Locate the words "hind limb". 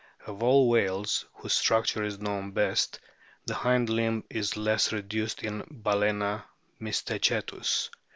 3.53-4.23